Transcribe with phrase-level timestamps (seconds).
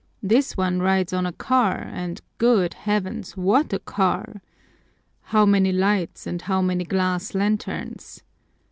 [0.23, 4.41] "This one rides on a ear, and, good Heavens, what a car!
[5.25, 8.23] How many lights and how many glass lanterns!